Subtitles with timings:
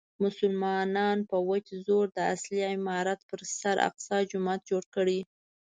[0.23, 5.19] مسلمانانو په وچ زور د اصلي عمارت پر سر اقصی جومات جوړ کړی.